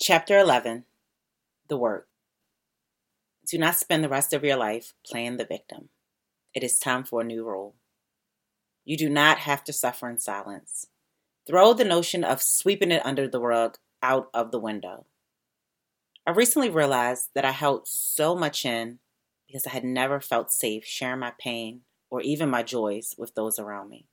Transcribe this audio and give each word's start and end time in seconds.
Chapter 0.00 0.38
11 0.38 0.84
The 1.66 1.76
Work. 1.76 2.06
Do 3.48 3.58
not 3.58 3.74
spend 3.74 4.04
the 4.04 4.08
rest 4.08 4.32
of 4.32 4.44
your 4.44 4.54
life 4.54 4.94
playing 5.04 5.38
the 5.38 5.44
victim. 5.44 5.88
It 6.54 6.62
is 6.62 6.78
time 6.78 7.02
for 7.02 7.20
a 7.20 7.24
new 7.24 7.44
role. 7.44 7.74
You 8.84 8.96
do 8.96 9.08
not 9.08 9.38
have 9.38 9.64
to 9.64 9.72
suffer 9.72 10.08
in 10.08 10.20
silence. 10.20 10.86
Throw 11.48 11.72
the 11.72 11.84
notion 11.84 12.22
of 12.22 12.40
sweeping 12.40 12.92
it 12.92 13.04
under 13.04 13.26
the 13.26 13.40
rug 13.40 13.78
out 14.00 14.30
of 14.32 14.52
the 14.52 14.60
window. 14.60 15.06
I 16.24 16.30
recently 16.30 16.70
realized 16.70 17.30
that 17.34 17.44
I 17.44 17.50
held 17.50 17.88
so 17.88 18.36
much 18.36 18.64
in 18.64 19.00
because 19.48 19.66
I 19.66 19.70
had 19.70 19.84
never 19.84 20.20
felt 20.20 20.52
safe 20.52 20.84
sharing 20.84 21.18
my 21.18 21.32
pain 21.40 21.80
or 22.08 22.20
even 22.20 22.48
my 22.48 22.62
joys 22.62 23.16
with 23.18 23.34
those 23.34 23.58
around 23.58 23.88
me. 23.88 24.06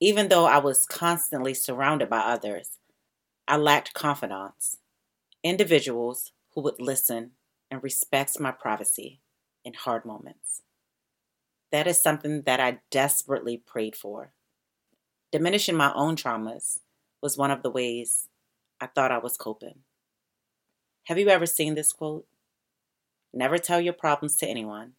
Even 0.00 0.30
though 0.30 0.46
I 0.46 0.58
was 0.58 0.84
constantly 0.84 1.54
surrounded 1.54 2.10
by 2.10 2.18
others, 2.18 2.79
I 3.50 3.56
lacked 3.56 3.94
confidants, 3.94 4.76
individuals 5.42 6.30
who 6.54 6.60
would 6.60 6.80
listen 6.80 7.32
and 7.68 7.82
respect 7.82 8.38
my 8.38 8.52
privacy 8.52 9.22
in 9.64 9.74
hard 9.74 10.04
moments. 10.04 10.62
That 11.72 11.88
is 11.88 12.00
something 12.00 12.42
that 12.42 12.60
I 12.60 12.78
desperately 12.92 13.56
prayed 13.56 13.96
for. 13.96 14.30
Diminishing 15.32 15.74
my 15.74 15.92
own 15.94 16.14
traumas 16.14 16.78
was 17.20 17.36
one 17.36 17.50
of 17.50 17.64
the 17.64 17.72
ways 17.72 18.28
I 18.80 18.86
thought 18.86 19.10
I 19.10 19.18
was 19.18 19.36
coping. 19.36 19.80
Have 21.06 21.18
you 21.18 21.28
ever 21.28 21.46
seen 21.46 21.74
this 21.74 21.92
quote? 21.92 22.28
Never 23.34 23.58
tell 23.58 23.80
your 23.80 23.94
problems 23.94 24.36
to 24.36 24.46
anyone. 24.46 24.92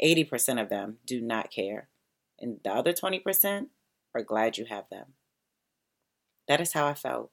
80% 0.00 0.62
of 0.62 0.68
them 0.68 0.98
do 1.04 1.20
not 1.20 1.50
care, 1.50 1.88
and 2.38 2.60
the 2.62 2.70
other 2.70 2.92
20% 2.92 3.66
are 4.14 4.22
glad 4.22 4.58
you 4.58 4.66
have 4.66 4.88
them. 4.90 5.14
That 6.46 6.60
is 6.60 6.74
how 6.74 6.86
I 6.86 6.94
felt. 6.94 7.32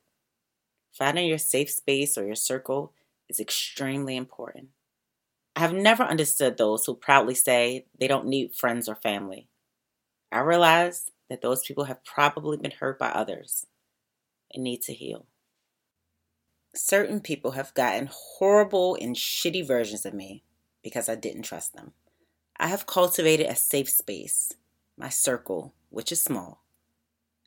Finding 0.91 1.27
your 1.27 1.37
safe 1.37 1.71
space 1.71 2.17
or 2.17 2.25
your 2.25 2.35
circle 2.35 2.93
is 3.29 3.39
extremely 3.39 4.15
important. 4.15 4.69
I 5.55 5.61
have 5.61 5.73
never 5.73 6.03
understood 6.03 6.57
those 6.57 6.85
who 6.85 6.95
proudly 6.95 7.35
say 7.35 7.85
they 7.99 8.07
don't 8.07 8.27
need 8.27 8.55
friends 8.55 8.87
or 8.87 8.95
family. 8.95 9.47
I 10.31 10.39
realize 10.39 11.11
that 11.29 11.41
those 11.41 11.63
people 11.63 11.85
have 11.85 12.03
probably 12.03 12.57
been 12.57 12.71
hurt 12.71 12.99
by 12.99 13.09
others 13.09 13.65
and 14.53 14.63
need 14.63 14.81
to 14.83 14.93
heal. 14.93 15.25
Certain 16.73 17.19
people 17.19 17.51
have 17.51 17.73
gotten 17.73 18.09
horrible 18.11 18.97
and 18.99 19.15
shitty 19.15 19.65
versions 19.65 20.05
of 20.05 20.13
me 20.13 20.43
because 20.83 21.09
I 21.09 21.15
didn't 21.15 21.43
trust 21.43 21.73
them. 21.73 21.93
I 22.57 22.67
have 22.67 22.85
cultivated 22.85 23.47
a 23.47 23.55
safe 23.55 23.89
space, 23.89 24.53
my 24.97 25.09
circle, 25.09 25.73
which 25.89 26.11
is 26.11 26.21
small. 26.21 26.63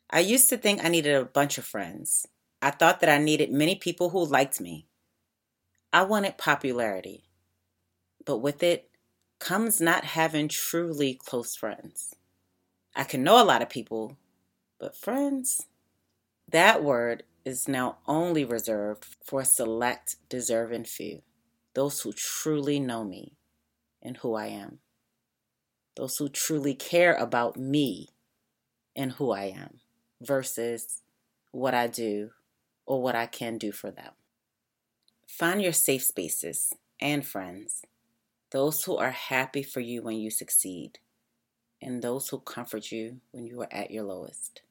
I 0.09 0.19
used 0.19 0.49
to 0.49 0.57
think 0.57 0.83
I 0.83 0.89
needed 0.89 1.15
a 1.15 1.25
bunch 1.25 1.57
of 1.57 1.65
friends, 1.65 2.27
I 2.65 2.71
thought 2.71 2.99
that 3.01 3.09
I 3.09 3.19
needed 3.19 3.51
many 3.51 3.75
people 3.75 4.09
who 4.09 4.25
liked 4.25 4.59
me. 4.59 4.87
I 5.93 6.01
wanted 6.01 6.39
popularity. 6.39 7.25
But 8.25 8.39
with 8.39 8.63
it 8.63 8.89
comes 9.37 9.79
not 9.79 10.03
having 10.03 10.47
truly 10.47 11.13
close 11.13 11.55
friends. 11.55 12.15
I 12.95 13.03
can 13.03 13.23
know 13.23 13.39
a 13.39 13.45
lot 13.45 13.61
of 13.61 13.69
people, 13.69 14.17
but 14.79 14.97
friends? 14.97 15.67
That 16.49 16.83
word 16.83 17.21
is 17.45 17.67
now 17.67 17.99
only 18.07 18.43
reserved 18.43 19.05
for 19.23 19.41
a 19.41 19.45
select, 19.45 20.15
deserving 20.27 20.85
few. 20.85 21.21
Those 21.75 22.01
who 22.01 22.13
truly 22.13 22.79
know 22.79 23.03
me 23.03 23.33
and 24.01 24.17
who 24.17 24.33
I 24.33 24.47
am. 24.47 24.79
Those 25.95 26.17
who 26.17 26.29
truly 26.29 26.73
care 26.73 27.13
about 27.13 27.57
me 27.57 28.09
and 28.95 29.11
who 29.11 29.29
I 29.29 29.53
am 29.55 29.81
versus 30.19 31.03
what 31.51 31.75
I 31.75 31.85
do 31.85 32.31
or 32.85 33.01
what 33.01 33.15
I 33.15 33.25
can 33.25 33.57
do 33.57 33.71
for 33.71 33.91
them. 33.91 34.13
Find 35.27 35.61
your 35.61 35.73
safe 35.73 36.03
spaces 36.03 36.73
and 36.99 37.25
friends, 37.25 37.81
those 38.51 38.83
who 38.83 38.95
are 38.95 39.11
happy 39.11 39.63
for 39.63 39.79
you 39.79 40.01
when 40.01 40.17
you 40.17 40.29
succeed, 40.29 40.99
and 41.81 42.01
those 42.01 42.29
who 42.29 42.39
comfort 42.39 42.91
you 42.91 43.19
when 43.31 43.45
you 43.45 43.61
are 43.61 43.73
at 43.73 43.91
your 43.91 44.03
lowest. 44.03 44.61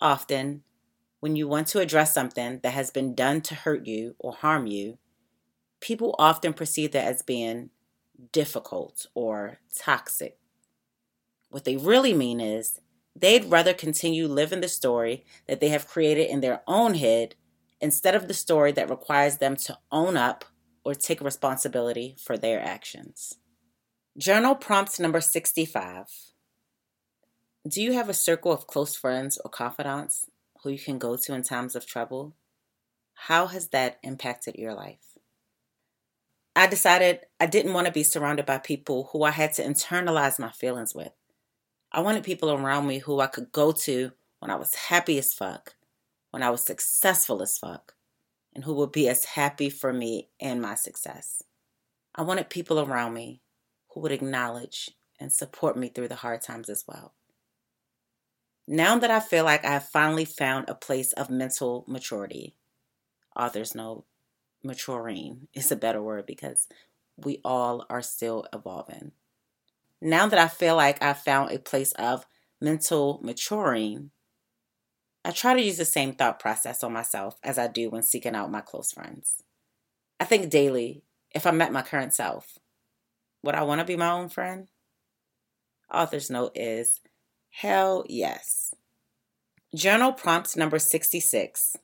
Often, 0.00 0.62
when 1.20 1.34
you 1.34 1.48
want 1.48 1.66
to 1.68 1.80
address 1.80 2.14
something 2.14 2.60
that 2.62 2.72
has 2.72 2.90
been 2.90 3.14
done 3.14 3.40
to 3.42 3.54
hurt 3.54 3.86
you 3.86 4.14
or 4.18 4.32
harm 4.32 4.66
you, 4.66 4.98
people 5.80 6.14
often 6.18 6.52
perceive 6.52 6.92
that 6.92 7.06
as 7.06 7.22
being 7.22 7.70
difficult 8.32 9.06
or 9.14 9.58
toxic. 9.76 10.38
What 11.50 11.64
they 11.64 11.76
really 11.76 12.14
mean 12.14 12.40
is 12.40 12.80
They'd 13.20 13.46
rather 13.46 13.74
continue 13.74 14.28
living 14.28 14.60
the 14.60 14.68
story 14.68 15.24
that 15.48 15.60
they 15.60 15.70
have 15.70 15.88
created 15.88 16.30
in 16.30 16.40
their 16.40 16.62
own 16.68 16.94
head 16.94 17.34
instead 17.80 18.14
of 18.14 18.28
the 18.28 18.34
story 18.34 18.70
that 18.72 18.90
requires 18.90 19.38
them 19.38 19.56
to 19.56 19.78
own 19.90 20.16
up 20.16 20.44
or 20.84 20.94
take 20.94 21.20
responsibility 21.20 22.16
for 22.22 22.38
their 22.38 22.60
actions. 22.60 23.34
Journal 24.16 24.54
prompt 24.54 25.00
number 25.00 25.20
65. 25.20 26.06
Do 27.66 27.82
you 27.82 27.92
have 27.92 28.08
a 28.08 28.14
circle 28.14 28.52
of 28.52 28.68
close 28.68 28.94
friends 28.94 29.36
or 29.44 29.50
confidants 29.50 30.26
who 30.62 30.70
you 30.70 30.78
can 30.78 30.98
go 30.98 31.16
to 31.16 31.34
in 31.34 31.42
times 31.42 31.74
of 31.74 31.86
trouble? 31.86 32.36
How 33.14 33.48
has 33.48 33.68
that 33.68 33.98
impacted 34.04 34.54
your 34.54 34.74
life? 34.74 35.18
I 36.54 36.68
decided 36.68 37.20
I 37.40 37.46
didn't 37.46 37.74
want 37.74 37.86
to 37.86 37.92
be 37.92 38.04
surrounded 38.04 38.46
by 38.46 38.58
people 38.58 39.10
who 39.12 39.24
I 39.24 39.30
had 39.32 39.54
to 39.54 39.64
internalize 39.64 40.38
my 40.38 40.50
feelings 40.50 40.94
with. 40.94 41.12
I 41.90 42.00
wanted 42.00 42.22
people 42.24 42.50
around 42.50 42.86
me 42.86 42.98
who 42.98 43.20
I 43.20 43.26
could 43.26 43.50
go 43.50 43.72
to 43.72 44.12
when 44.40 44.50
I 44.50 44.56
was 44.56 44.74
happy 44.74 45.18
as 45.18 45.32
fuck, 45.32 45.74
when 46.30 46.42
I 46.42 46.50
was 46.50 46.64
successful 46.64 47.40
as 47.42 47.58
fuck, 47.58 47.94
and 48.54 48.64
who 48.64 48.74
would 48.74 48.92
be 48.92 49.08
as 49.08 49.24
happy 49.24 49.70
for 49.70 49.92
me 49.92 50.28
and 50.38 50.60
my 50.60 50.74
success. 50.74 51.42
I 52.14 52.22
wanted 52.22 52.50
people 52.50 52.78
around 52.78 53.14
me 53.14 53.40
who 53.88 54.00
would 54.00 54.12
acknowledge 54.12 54.90
and 55.18 55.32
support 55.32 55.76
me 55.76 55.88
through 55.88 56.08
the 56.08 56.16
hard 56.16 56.42
times 56.42 56.68
as 56.68 56.84
well. 56.86 57.14
Now 58.66 58.98
that 58.98 59.10
I 59.10 59.20
feel 59.20 59.44
like 59.44 59.64
I 59.64 59.70
have 59.70 59.88
finally 59.88 60.26
found 60.26 60.68
a 60.68 60.74
place 60.74 61.14
of 61.14 61.30
mental 61.30 61.84
maturity, 61.88 62.54
authors 63.34 63.74
know 63.74 64.04
maturing 64.62 65.48
is 65.54 65.72
a 65.72 65.76
better 65.76 66.02
word 66.02 66.26
because 66.26 66.68
we 67.16 67.40
all 67.44 67.86
are 67.88 68.02
still 68.02 68.44
evolving 68.52 69.12
now 70.00 70.26
that 70.28 70.38
I 70.38 70.48
feel 70.48 70.76
like 70.76 71.02
I've 71.02 71.18
found 71.18 71.50
a 71.50 71.58
place 71.58 71.92
of 71.92 72.26
mental 72.60 73.20
maturing, 73.22 74.10
I 75.24 75.30
try 75.32 75.54
to 75.54 75.62
use 75.62 75.76
the 75.76 75.84
same 75.84 76.12
thought 76.12 76.38
process 76.38 76.82
on 76.82 76.92
myself 76.92 77.38
as 77.42 77.58
I 77.58 77.66
do 77.66 77.90
when 77.90 78.02
seeking 78.02 78.34
out 78.34 78.50
my 78.50 78.60
close 78.60 78.92
friends. 78.92 79.42
I 80.20 80.24
think 80.24 80.50
daily, 80.50 81.02
if 81.34 81.46
I 81.46 81.50
met 81.50 81.72
my 81.72 81.82
current 81.82 82.14
self, 82.14 82.58
would 83.42 83.54
I 83.54 83.62
want 83.62 83.80
to 83.80 83.84
be 83.84 83.96
my 83.96 84.10
own 84.10 84.28
friend? 84.28 84.68
Author's 85.92 86.30
note 86.30 86.52
is 86.54 87.00
hell 87.50 88.04
yes. 88.08 88.74
Journal 89.74 90.12
prompt 90.12 90.56
number 90.56 90.78
66. 90.78 91.76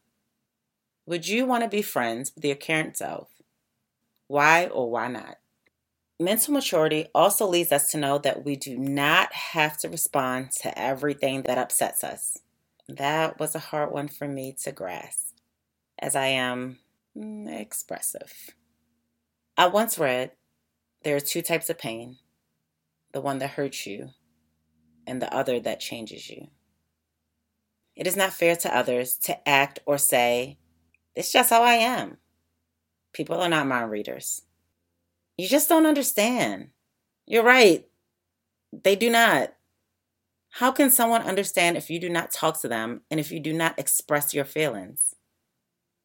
Would 1.06 1.28
you 1.28 1.44
want 1.44 1.62
to 1.64 1.68
be 1.68 1.82
friends 1.82 2.32
with 2.34 2.44
your 2.44 2.56
current 2.56 2.96
self? 2.96 3.28
Why 4.26 4.66
or 4.66 4.90
why 4.90 5.08
not? 5.08 5.36
Mental 6.24 6.54
maturity 6.54 7.08
also 7.14 7.46
leads 7.46 7.70
us 7.70 7.90
to 7.90 7.98
know 7.98 8.16
that 8.16 8.46
we 8.46 8.56
do 8.56 8.78
not 8.78 9.30
have 9.34 9.76
to 9.76 9.90
respond 9.90 10.52
to 10.52 10.76
everything 10.78 11.42
that 11.42 11.58
upsets 11.58 12.02
us. 12.02 12.38
That 12.88 13.38
was 13.38 13.54
a 13.54 13.58
hard 13.58 13.92
one 13.92 14.08
for 14.08 14.26
me 14.26 14.56
to 14.62 14.72
grasp, 14.72 15.36
as 15.98 16.16
I 16.16 16.28
am 16.28 16.78
mm, 17.14 17.54
expressive. 17.60 18.32
I 19.58 19.66
once 19.66 19.98
read 19.98 20.30
there 21.02 21.14
are 21.14 21.20
two 21.20 21.42
types 21.42 21.68
of 21.68 21.76
pain 21.76 22.16
the 23.12 23.20
one 23.20 23.38
that 23.40 23.50
hurts 23.50 23.86
you, 23.86 24.08
and 25.06 25.20
the 25.20 25.32
other 25.32 25.60
that 25.60 25.78
changes 25.78 26.30
you. 26.30 26.48
It 27.94 28.06
is 28.06 28.16
not 28.16 28.32
fair 28.32 28.56
to 28.56 28.74
others 28.74 29.18
to 29.24 29.46
act 29.46 29.80
or 29.84 29.98
say, 29.98 30.56
It's 31.14 31.30
just 31.30 31.50
how 31.50 31.62
I 31.62 31.74
am. 31.74 32.16
People 33.12 33.36
are 33.36 33.48
not 33.50 33.66
mind 33.66 33.90
readers. 33.90 34.40
You 35.36 35.48
just 35.48 35.68
don't 35.68 35.86
understand. 35.86 36.68
You're 37.26 37.42
right. 37.42 37.86
They 38.72 38.96
do 38.96 39.10
not. 39.10 39.54
How 40.50 40.70
can 40.70 40.90
someone 40.90 41.22
understand 41.22 41.76
if 41.76 41.90
you 41.90 41.98
do 41.98 42.08
not 42.08 42.30
talk 42.30 42.60
to 42.60 42.68
them 42.68 43.00
and 43.10 43.18
if 43.18 43.32
you 43.32 43.40
do 43.40 43.52
not 43.52 43.78
express 43.78 44.32
your 44.32 44.44
feelings? 44.44 45.16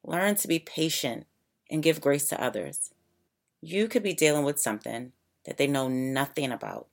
Learn 0.03 0.35
to 0.35 0.47
be 0.47 0.57
patient 0.57 1.27
and 1.69 1.83
give 1.83 2.01
grace 2.01 2.27
to 2.29 2.43
others. 2.43 2.91
You 3.61 3.87
could 3.87 4.01
be 4.01 4.13
dealing 4.13 4.45
with 4.45 4.59
something 4.59 5.11
that 5.45 5.57
they 5.57 5.67
know 5.67 5.87
nothing 5.87 6.51
about, 6.51 6.87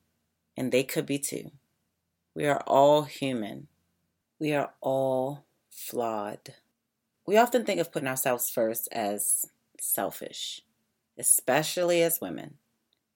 and 0.56 0.71
they 0.71 0.83
could 0.83 1.06
be 1.06 1.19
too. 1.19 1.50
We 2.35 2.47
are 2.47 2.61
all 2.67 3.03
human. 3.03 3.69
We 4.38 4.53
are 4.53 4.73
all 4.83 5.44
flawed. 5.71 6.55
We 7.27 7.38
often 7.38 7.65
think 7.65 7.81
of 7.81 7.91
putting 7.91 8.09
ourselves 8.09 8.50
first 8.50 8.88
as 8.93 9.47
selfish 9.81 10.61
especially 11.18 12.02
as 12.02 12.20
women. 12.20 12.54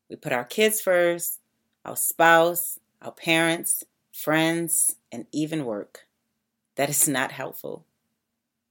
We 0.09 0.17
put 0.17 0.33
our 0.33 0.45
kids 0.45 0.81
first, 0.81 1.41
our 1.85 1.97
spouse, 1.97 2.79
our 3.01 3.13
parents, 3.13 3.85
friends, 4.13 4.97
and 5.13 5.27
even 5.33 5.65
work. 5.65 6.07
That 6.77 6.91
is 6.91 7.09
not 7.09 7.33
helpful. 7.33 7.87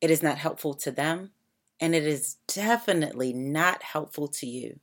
It 0.02 0.12
is 0.12 0.24
not 0.24 0.38
helpful 0.38 0.74
to 0.76 0.92
them, 0.92 1.32
And 1.80 1.96
it 1.96 2.06
is 2.06 2.36
definitely 2.48 3.32
not 3.32 3.84
helpful 3.84 4.28
to 4.28 4.46
you. 4.46 4.80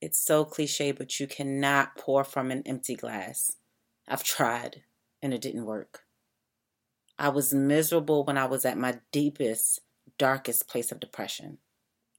It's 0.00 0.18
so 0.18 0.44
cliche, 0.46 0.92
but 0.92 1.20
you 1.20 1.26
cannot 1.26 1.96
pour 1.96 2.24
from 2.24 2.50
an 2.50 2.62
empty 2.64 2.96
glass. 2.96 3.56
I've 4.08 4.24
tried, 4.24 4.82
and 5.20 5.34
it 5.34 5.42
didn't 5.42 5.66
work. 5.66 6.04
I 7.18 7.28
was 7.28 7.52
miserable 7.52 8.24
when 8.24 8.38
I 8.38 8.46
was 8.46 8.64
at 8.64 8.78
my 8.78 9.00
deepest, 9.12 9.80
darkest 10.16 10.68
place 10.68 10.90
of 10.90 11.00
depression, 11.00 11.58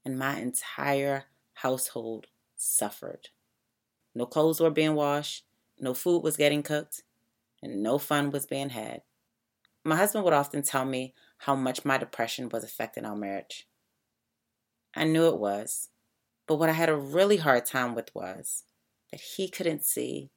and 0.04 0.18
my 0.18 0.38
entire 0.38 1.24
household 1.54 2.26
suffered. 2.56 3.28
No 4.14 4.26
clothes 4.26 4.60
were 4.60 4.70
being 4.70 4.94
washed, 4.94 5.44
no 5.78 5.94
food 5.94 6.22
was 6.22 6.36
getting 6.36 6.62
cooked, 6.62 7.02
and 7.62 7.82
no 7.82 7.98
fun 7.98 8.30
was 8.30 8.46
being 8.46 8.70
had. 8.70 9.02
My 9.84 9.96
husband 9.96 10.24
would 10.24 10.34
often 10.34 10.62
tell 10.62 10.84
me 10.84 11.14
how 11.38 11.54
much 11.56 11.84
my 11.84 11.98
depression 11.98 12.48
was 12.48 12.62
affecting 12.62 13.04
our 13.04 13.16
marriage. 13.16 13.66
I 14.94 15.04
knew 15.04 15.28
it 15.28 15.38
was, 15.38 15.88
but 16.46 16.56
what 16.56 16.68
I 16.68 16.72
had 16.72 16.88
a 16.88 16.96
really 16.96 17.38
hard 17.38 17.64
time 17.66 17.94
with 17.94 18.14
was 18.14 18.64
that 19.10 19.20
he 19.20 19.48
couldn't 19.48 19.84
see 19.84 20.30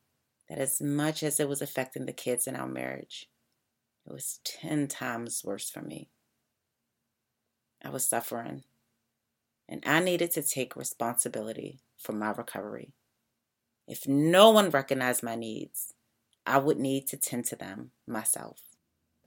that 0.50 0.60
as 0.60 0.82
much 0.82 1.24
as 1.24 1.40
it 1.40 1.50
was 1.50 1.62
affecting 1.62 2.06
the 2.06 2.14
kids 2.14 2.48
in 2.48 2.56
our 2.56 2.68
marriage, 2.68 3.30
it 4.06 4.14
was 4.14 4.40
10 4.44 4.88
times 4.88 5.44
worse 5.44 5.70
for 5.70 5.82
me. 5.82 6.10
I 7.84 7.90
was 7.90 8.08
suffering, 8.08 8.64
and 9.68 9.84
I 9.86 10.00
needed 10.00 10.32
to 10.32 10.44
take 10.44 10.76
responsibility 10.76 11.80
for 11.98 12.14
my 12.14 12.32
recovery. 12.32 12.94
If 13.88 14.08
no 14.08 14.52
one 14.52 14.70
recognized 14.70 15.24
my 15.24 15.36
needs, 15.36 15.94
I 16.46 16.58
would 16.58 16.78
need 16.78 17.08
to 17.08 17.18
tend 17.18 17.46
to 17.46 17.56
them 17.56 17.92
myself. 18.08 18.62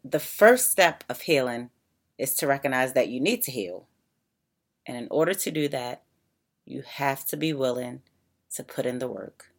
The 0.05 0.20
first 0.20 0.70
step 0.70 1.05
of 1.08 1.23
healing 1.23 1.70
is 2.17 2.35
to 2.37 2.46
recognize 2.46 2.93
that 2.93 3.08
you 3.08 3.20
need 3.20 3.43
to 3.43 3.50
heal. 3.50 3.88
And 4.87 4.96
in 4.96 5.08
order 5.11 5.35
to 5.35 5.50
do 5.50 5.69
that, 5.69 6.02
you 6.64 6.82
have 6.82 7.25
to 7.26 7.37
be 7.37 7.52
willing 7.52 8.02
to 8.55 8.62
put 8.62 8.87
in 8.87 8.99
the 8.99 9.08
work. 9.08 9.52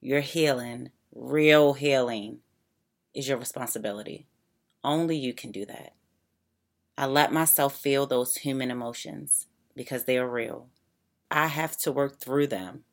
Your 0.00 0.20
healing, 0.20 0.90
real 1.14 1.74
healing, 1.74 2.38
is 3.14 3.28
your 3.28 3.38
responsibility. 3.38 4.26
Only 4.82 5.16
you 5.16 5.34
can 5.34 5.50
do 5.52 5.66
that. 5.66 5.94
I 6.96 7.06
let 7.06 7.32
myself 7.32 7.76
feel 7.76 8.06
those 8.06 8.36
human 8.36 8.70
emotions 8.70 9.46
because 9.80 10.04
they 10.04 10.18
are 10.18 10.28
real. 10.28 10.68
I 11.30 11.46
have 11.46 11.74
to 11.78 11.90
work 11.90 12.20
through 12.20 12.48
them, 12.48 12.84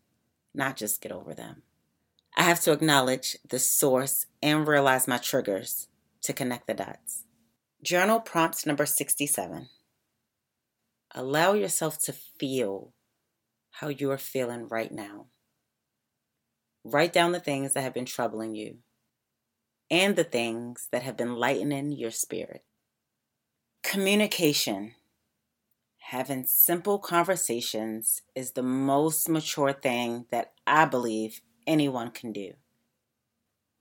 not 0.54 0.78
just 0.78 1.02
get 1.02 1.12
over 1.12 1.34
them. 1.34 1.64
I 2.38 2.44
have 2.44 2.62
to 2.62 2.72
acknowledge 2.72 3.36
the 3.46 3.60
source 3.60 4.26
and 4.42 4.66
realize 4.66 5.06
my 5.06 5.18
triggers 5.18 5.90
to 6.22 6.32
connect 6.32 6.66
the 6.66 6.74
dots. 6.74 7.26
Journal 7.84 8.22
prompt 8.22 8.66
number 8.66 8.86
67. 8.86 9.68
Allow 11.14 11.52
yourself 11.56 12.00
to 12.04 12.14
feel 12.14 12.94
how 13.72 13.90
you 13.90 14.10
are 14.10 14.18
feeling 14.18 14.70
right 14.70 14.94
now. 14.94 15.26
Write 16.86 17.12
down 17.12 17.34
the 17.34 17.42
things 17.42 17.74
that 17.74 17.82
have 17.82 17.94
been 17.94 18.06
troubling 18.06 18.56
you 18.56 18.78
and 19.92 20.16
the 20.16 20.24
things 20.24 20.88
that 20.94 21.04
have 21.04 21.18
been 21.18 21.36
lightening 21.36 21.92
your 21.92 22.12
spirit. 22.12 22.64
Communication. 23.84 24.94
Having 26.12 26.46
simple 26.46 27.00
conversations 27.00 28.22
is 28.34 28.52
the 28.52 28.64
most 28.64 29.28
mature 29.28 29.74
thing 29.74 30.26
that 30.32 30.54
I 30.66 30.86
believe 30.86 31.42
anyone 31.68 32.12
can 32.12 32.32
do. 32.32 32.54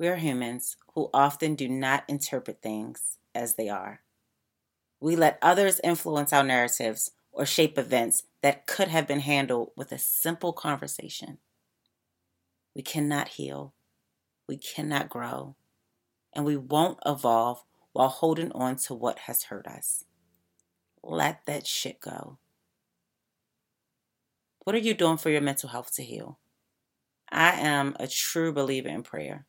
We 0.01 0.09
are 0.09 0.17
humans 0.17 0.77
who 0.95 1.09
often 1.15 1.55
do 1.55 1.69
not 1.69 2.03
interpret 2.09 2.61
things 2.61 3.19
as 3.33 3.55
they 3.55 3.69
are. 3.69 4.01
We 4.99 5.15
let 5.15 5.39
others 5.41 5.81
influence 5.85 6.33
our 6.33 6.43
narratives 6.43 7.13
or 7.31 7.47
shape 7.47 7.79
events 7.79 8.25
that 8.43 8.67
could 8.67 8.89
have 8.89 9.07
been 9.07 9.21
handled 9.21 9.71
with 9.77 9.93
a 9.93 9.99
simple 9.99 10.53
conversation. 10.53 11.39
We 12.75 12.83
cannot 12.83 13.29
heal, 13.29 13.73
we 14.49 14.57
cannot 14.57 15.09
grow, 15.09 15.55
and 16.33 16.45
we 16.45 16.57
won't 16.57 16.99
evolve 17.07 17.63
while 17.93 18.09
holding 18.09 18.51
on 18.51 18.75
to 18.79 18.95
what 18.95 19.21
has 19.21 19.45
hurt 19.45 19.69
us. 19.69 20.03
Let 21.09 21.47
that 21.47 21.69
shit 21.69 22.01
go. 22.01 22.39
What 24.65 24.75
are 24.75 24.81
you 24.81 24.93
doing 24.93 25.19
for 25.19 25.31
your 25.31 25.41
mental 25.41 25.69
health 25.69 25.95
to 25.95 26.03
heal? 26.03 26.41
I 27.31 27.53
am 27.53 27.95
a 28.01 28.09
true 28.09 28.53
believer 28.53 28.89
in 28.89 29.05
prayer. 29.05 29.47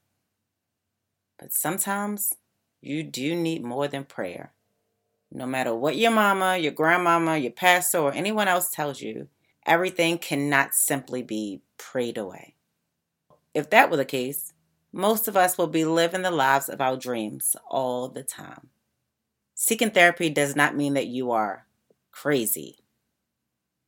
But 1.39 1.51
sometimes 1.51 2.33
you 2.79 3.01
do 3.01 3.35
need 3.35 3.63
more 3.63 3.87
than 3.87 4.03
prayer. 4.03 4.53
No 5.31 5.47
matter 5.47 5.73
what 5.73 5.97
your 5.97 6.11
mama, 6.11 6.57
your 6.57 6.73
grandmama, 6.73 7.37
your 7.37 7.51
pastor, 7.51 7.97
or 7.97 8.13
anyone 8.13 8.47
else 8.47 8.69
tells 8.69 9.01
you, 9.01 9.27
everything 9.65 10.19
cannot 10.19 10.75
simply 10.75 11.23
be 11.23 11.61
prayed 11.79 12.19
away. 12.19 12.53
If 13.55 13.71
that 13.71 13.89
were 13.89 13.97
the 13.97 14.05
case, 14.05 14.53
most 14.93 15.27
of 15.27 15.35
us 15.35 15.57
will 15.57 15.65
be 15.65 15.85
living 15.85 16.21
the 16.21 16.29
lives 16.29 16.69
of 16.69 16.81
our 16.81 16.97
dreams 16.97 17.55
all 17.67 18.09
the 18.09 18.23
time. 18.23 18.69
Seeking 19.59 19.89
therapy 19.89 20.29
does 20.29 20.55
not 20.55 20.75
mean 20.75 20.93
that 20.93 21.07
you 21.07 21.31
are 21.31 21.65
crazy. 22.11 22.77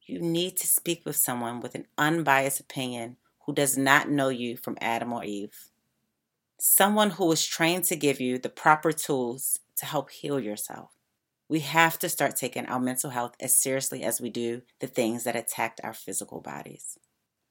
You 0.02 0.20
need 0.20 0.58
to 0.58 0.68
speak 0.68 1.04
with 1.06 1.16
someone 1.16 1.60
with 1.60 1.76
an 1.76 1.86
unbiased 1.96 2.60
opinion 2.60 3.18
who 3.46 3.54
does 3.54 3.78
not 3.78 4.10
know 4.10 4.30
you 4.30 4.58
from 4.58 4.80
Adam 4.82 5.14
or 5.14 5.24
Eve. 5.24 5.70
Someone 6.58 7.12
who 7.12 7.32
is 7.32 7.46
trained 7.46 7.84
to 7.84 7.96
give 7.96 8.20
you 8.20 8.40
the 8.40 8.50
proper 8.50 8.92
tools 8.92 9.60
to 9.76 9.86
help 9.86 10.10
heal 10.10 10.40
yourself. 10.40 10.90
We 11.48 11.60
have 11.60 12.00
to 12.00 12.10
start 12.10 12.36
taking 12.36 12.66
our 12.66 12.80
mental 12.80 13.12
health 13.12 13.36
as 13.40 13.56
seriously 13.56 14.02
as 14.02 14.20
we 14.20 14.32
do 14.32 14.64
the 14.80 14.88
things 14.88 15.24
that 15.26 15.36
attacked 15.36 15.82
our 15.84 15.94
physical 15.94 16.42
bodies. 16.42 16.98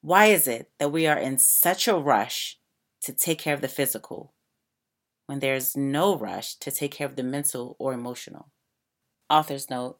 Why 0.01 0.25
is 0.25 0.45
it 0.45 0.71
that 0.77 0.91
we 0.91 1.07
are 1.07 1.17
in 1.17 1.37
such 1.37 1.87
a 1.87 1.95
rush 1.95 2.59
to 3.03 3.13
take 3.13 3.39
care 3.39 3.53
of 3.53 3.61
the 3.61 3.69
physical 3.69 4.33
when 5.29 5.37
there's 5.37 5.77
no 5.77 6.17
rush 6.17 6.55
to 6.55 6.71
take 6.71 6.89
care 6.89 7.05
of 7.05 7.15
the 7.15 7.21
mental 7.21 7.75
or 7.77 7.93
emotional? 7.93 8.49
Author's 9.29 9.69
note 9.69 9.99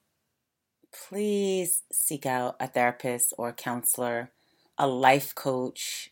please 0.91 1.83
seek 1.91 2.25
out 2.25 2.55
a 2.59 2.65
therapist 2.65 3.31
or 3.37 3.49
a 3.49 3.53
counselor, 3.53 4.31
a 4.75 4.87
life 4.87 5.35
coach, 5.35 6.11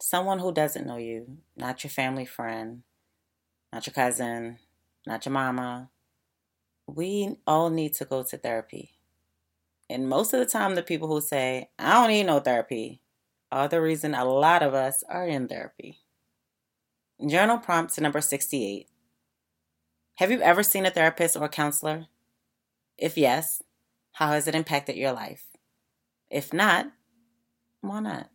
someone 0.00 0.38
who 0.38 0.50
doesn't 0.50 0.86
know 0.86 0.96
you, 0.96 1.36
not 1.54 1.84
your 1.84 1.90
family 1.90 2.24
friend, 2.24 2.84
not 3.70 3.86
your 3.86 3.92
cousin, 3.92 4.58
not 5.06 5.26
your 5.26 5.34
mama, 5.34 5.90
we 6.86 7.36
all 7.46 7.68
need 7.68 7.92
to 7.92 8.06
go 8.06 8.22
to 8.22 8.38
therapy. 8.38 8.94
And 9.90 10.08
most 10.08 10.32
of 10.32 10.40
the 10.40 10.46
time, 10.46 10.74
the 10.74 10.82
people 10.82 11.08
who 11.08 11.20
say, 11.20 11.68
I 11.78 11.92
don't 11.92 12.08
need 12.08 12.24
no 12.24 12.40
therapy, 12.40 13.02
are 13.52 13.68
the 13.68 13.82
reason 13.82 14.14
a 14.14 14.24
lot 14.24 14.62
of 14.62 14.72
us 14.72 15.04
are 15.06 15.28
in 15.28 15.48
therapy. 15.48 15.98
Journal 17.26 17.56
prompt 17.56 17.98
number 17.98 18.20
68 18.20 18.86
Have 20.16 20.30
you 20.30 20.42
ever 20.42 20.62
seen 20.62 20.84
a 20.84 20.90
therapist 20.90 21.36
or 21.36 21.48
counselor? 21.48 22.06
If 22.98 23.16
yes, 23.16 23.62
how 24.12 24.28
has 24.32 24.46
it 24.46 24.54
impacted 24.54 24.96
your 24.96 25.12
life? 25.12 25.46
If 26.30 26.52
not, 26.52 26.88
why 27.80 28.00
not? 28.00 28.28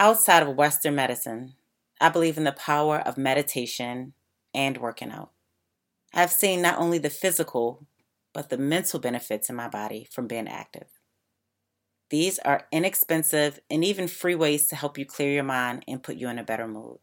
Outside 0.00 0.42
of 0.42 0.56
Western 0.56 0.96
medicine, 0.96 1.54
I 2.00 2.08
believe 2.08 2.36
in 2.36 2.44
the 2.44 2.52
power 2.52 2.98
of 2.98 3.16
meditation 3.16 4.14
and 4.52 4.78
working 4.78 5.12
out. 5.12 5.30
I've 6.12 6.32
seen 6.32 6.60
not 6.60 6.78
only 6.78 6.98
the 6.98 7.10
physical, 7.10 7.86
but 8.32 8.48
the 8.48 8.58
mental 8.58 8.98
benefits 8.98 9.48
in 9.48 9.54
my 9.54 9.68
body 9.68 10.08
from 10.10 10.26
being 10.26 10.48
active. 10.48 10.88
These 12.08 12.40
are 12.40 12.66
inexpensive 12.72 13.60
and 13.70 13.84
even 13.84 14.08
free 14.08 14.34
ways 14.34 14.66
to 14.68 14.76
help 14.76 14.98
you 14.98 15.06
clear 15.06 15.32
your 15.32 15.44
mind 15.44 15.84
and 15.86 16.02
put 16.02 16.16
you 16.16 16.28
in 16.28 16.38
a 16.38 16.42
better 16.42 16.66
mood. 16.66 16.98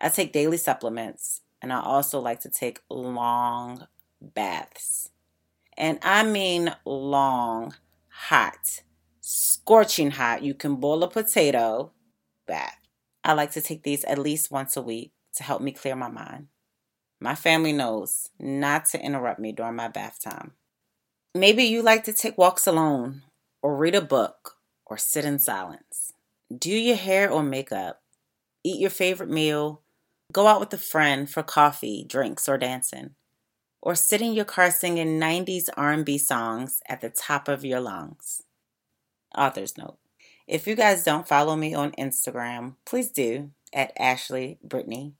I 0.00 0.08
take 0.08 0.32
daily 0.32 0.56
supplements, 0.56 1.40
and 1.60 1.72
I 1.72 1.80
also 1.80 2.20
like 2.20 2.40
to 2.40 2.50
take 2.50 2.80
long 2.88 3.86
baths. 4.20 5.10
And 5.76 5.98
I 6.02 6.22
mean 6.22 6.74
long, 6.84 7.74
hot, 8.08 8.82
scorching 9.20 10.12
hot. 10.12 10.42
You 10.42 10.54
can 10.54 10.76
boil 10.76 11.02
a 11.02 11.10
potato 11.10 11.92
bath. 12.46 12.78
I 13.24 13.32
like 13.32 13.52
to 13.52 13.60
take 13.60 13.82
these 13.82 14.04
at 14.04 14.18
least 14.18 14.50
once 14.50 14.76
a 14.76 14.82
week 14.82 15.12
to 15.34 15.42
help 15.42 15.62
me 15.62 15.72
clear 15.72 15.96
my 15.96 16.08
mind. 16.08 16.48
My 17.20 17.34
family 17.34 17.72
knows 17.72 18.30
not 18.38 18.86
to 18.86 19.04
interrupt 19.04 19.40
me 19.40 19.52
during 19.52 19.74
my 19.74 19.88
bath 19.88 20.18
time. 20.22 20.52
Maybe 21.34 21.64
you 21.64 21.82
like 21.82 22.04
to 22.04 22.12
take 22.12 22.38
walks 22.38 22.66
alone, 22.66 23.22
or 23.60 23.76
read 23.76 23.94
a 23.94 24.00
book, 24.00 24.56
or 24.86 24.96
sit 24.96 25.24
in 25.24 25.38
silence. 25.38 26.12
Do 26.56 26.70
your 26.70 26.96
hair 26.96 27.30
or 27.30 27.42
makeup, 27.42 28.00
eat 28.64 28.80
your 28.80 28.90
favorite 28.90 29.30
meal, 29.30 29.82
go 30.32 30.46
out 30.46 30.60
with 30.60 30.72
a 30.72 30.78
friend 30.78 31.28
for 31.28 31.42
coffee, 31.42 32.04
drinks, 32.06 32.48
or 32.48 32.58
dancing, 32.58 33.10
or 33.80 33.94
sit 33.94 34.20
in 34.20 34.34
your 34.34 34.44
car 34.44 34.70
singing 34.70 35.18
90s 35.18 35.68
R&B 35.76 36.18
songs 36.18 36.80
at 36.88 37.00
the 37.00 37.10
top 37.10 37.48
of 37.48 37.64
your 37.64 37.80
lungs. 37.80 38.42
Author's 39.36 39.78
note. 39.78 39.98
If 40.46 40.66
you 40.66 40.74
guys 40.74 41.04
don't 41.04 41.28
follow 41.28 41.56
me 41.56 41.74
on 41.74 41.92
Instagram, 41.92 42.76
please 42.84 43.10
do 43.10 43.50
at 43.72 43.92
Ashley 43.98 44.58
Brittney. 44.66 45.12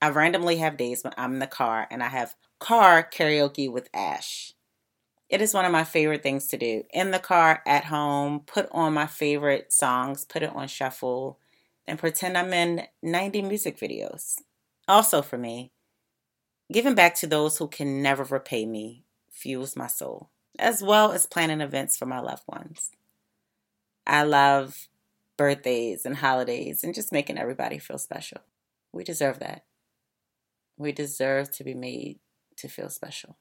I 0.00 0.10
randomly 0.10 0.56
have 0.58 0.76
days 0.76 1.02
when 1.02 1.14
I'm 1.16 1.34
in 1.34 1.38
the 1.38 1.46
car 1.46 1.86
and 1.90 2.02
I 2.02 2.08
have 2.08 2.34
car 2.60 3.08
karaoke 3.10 3.70
with 3.70 3.88
Ash. 3.94 4.52
It 5.30 5.40
is 5.40 5.54
one 5.54 5.64
of 5.64 5.72
my 5.72 5.84
favorite 5.84 6.22
things 6.22 6.46
to 6.48 6.58
do. 6.58 6.84
In 6.92 7.10
the 7.10 7.18
car, 7.18 7.62
at 7.66 7.86
home, 7.86 8.40
put 8.40 8.68
on 8.70 8.92
my 8.92 9.06
favorite 9.06 9.72
songs, 9.72 10.26
put 10.26 10.42
it 10.42 10.54
on 10.54 10.68
shuffle, 10.68 11.38
and 11.86 11.98
pretend 11.98 12.36
I'm 12.36 12.52
in 12.52 12.82
90 13.02 13.42
music 13.42 13.78
videos. 13.78 14.38
Also, 14.88 15.22
for 15.22 15.38
me, 15.38 15.72
giving 16.72 16.94
back 16.94 17.14
to 17.16 17.26
those 17.26 17.58
who 17.58 17.68
can 17.68 18.02
never 18.02 18.24
repay 18.24 18.66
me 18.66 19.04
fuels 19.30 19.76
my 19.76 19.86
soul, 19.86 20.30
as 20.58 20.82
well 20.82 21.12
as 21.12 21.26
planning 21.26 21.60
events 21.60 21.96
for 21.96 22.06
my 22.06 22.20
loved 22.20 22.44
ones. 22.46 22.90
I 24.06 24.22
love 24.22 24.88
birthdays 25.36 26.06
and 26.06 26.16
holidays 26.16 26.84
and 26.84 26.94
just 26.94 27.12
making 27.12 27.38
everybody 27.38 27.78
feel 27.78 27.98
special. 27.98 28.38
We 28.92 29.04
deserve 29.04 29.40
that. 29.40 29.64
We 30.76 30.92
deserve 30.92 31.50
to 31.52 31.64
be 31.64 31.74
made 31.74 32.20
to 32.56 32.68
feel 32.68 32.90
special. 32.90 33.36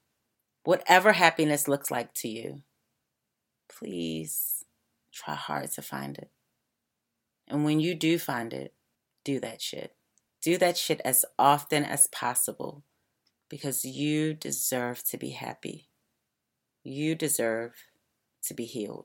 Whatever 0.63 1.13
happiness 1.13 1.67
looks 1.67 1.91
like 1.91 2.13
to 2.15 2.27
you, 2.27 2.63
please 3.69 4.63
try 5.11 5.35
hard 5.35 5.71
to 5.71 5.81
find 5.81 6.17
it. 6.17 6.31
And 7.47 7.65
when 7.65 7.79
you 7.79 7.95
do 7.95 8.17
find 8.17 8.53
it, 8.53 8.73
do 9.23 9.39
that 9.39 9.61
shit. 9.61 9.95
Do 10.41 10.57
that 10.57 10.77
shit 10.77 11.01
as 11.05 11.25
often 11.39 11.83
as 11.83 12.07
possible 12.07 12.83
because 13.49 13.85
you 13.85 14.33
deserve 14.33 15.03
to 15.05 15.17
be 15.17 15.29
happy. 15.29 15.89
You 16.83 17.15
deserve 17.15 17.73
to 18.43 18.53
be 18.53 18.65
healed. 18.65 19.01